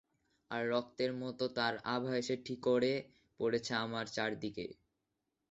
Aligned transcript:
আর 0.51 0.63
রক্তের 0.69 1.11
মতো 1.15 1.45
তার 1.57 1.73
আভা 1.87 2.11
এসে 2.17 2.35
ঠিকরে 2.45 2.93
পড়ছে 3.39 3.73
আমার 3.85 4.05
চারদিকে। 4.07 4.65